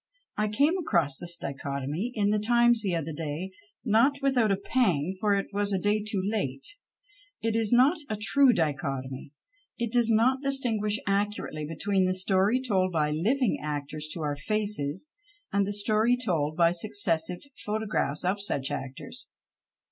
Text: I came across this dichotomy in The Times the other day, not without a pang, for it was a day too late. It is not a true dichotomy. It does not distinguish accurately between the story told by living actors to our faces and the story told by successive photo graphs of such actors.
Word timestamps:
I 0.35 0.47
came 0.47 0.75
across 0.79 1.19
this 1.19 1.37
dichotomy 1.37 2.11
in 2.15 2.31
The 2.31 2.39
Times 2.39 2.81
the 2.81 2.95
other 2.95 3.13
day, 3.13 3.51
not 3.85 4.19
without 4.19 4.51
a 4.51 4.57
pang, 4.57 5.13
for 5.19 5.35
it 5.35 5.53
was 5.53 5.71
a 5.71 5.77
day 5.77 6.03
too 6.03 6.23
late. 6.25 6.67
It 7.43 7.55
is 7.55 7.71
not 7.71 7.97
a 8.09 8.15
true 8.19 8.51
dichotomy. 8.51 9.31
It 9.77 9.91
does 9.93 10.09
not 10.09 10.41
distinguish 10.41 10.97
accurately 11.05 11.67
between 11.67 12.05
the 12.05 12.15
story 12.15 12.59
told 12.59 12.91
by 12.91 13.11
living 13.11 13.59
actors 13.61 14.07
to 14.13 14.21
our 14.21 14.35
faces 14.35 15.13
and 15.53 15.67
the 15.67 15.71
story 15.71 16.17
told 16.17 16.57
by 16.57 16.71
successive 16.71 17.43
photo 17.63 17.85
graphs 17.85 18.25
of 18.25 18.41
such 18.41 18.71
actors. 18.71 19.27